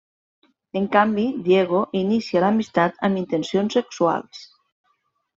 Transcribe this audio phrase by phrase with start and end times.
[0.79, 4.41] En canvi, Diego inicia l'amistat amb intencions sexuals.